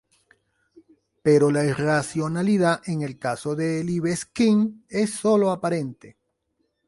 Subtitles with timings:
[1.21, 6.17] Pero la irracionalidad en el caso de Libeskind es solo aparente.